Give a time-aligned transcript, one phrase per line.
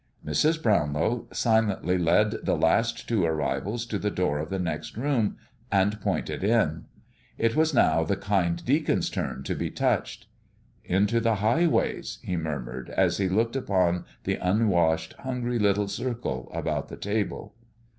[0.25, 0.59] Mr.
[0.63, 5.37] Brownlow silently led the last two arrivals to the door of the next room,
[5.71, 6.85] and pointed in.
[7.37, 10.25] It was now the kind deacon's turn to be touched.
[10.83, 16.87] "'Into the highways'!" he murmured, as he looked upon the unwashed, hungry little circle about
[16.89, 17.53] the table.